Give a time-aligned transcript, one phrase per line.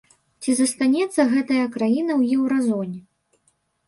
[0.43, 2.99] Ці застанецца гэтая краіна ў еўразоне?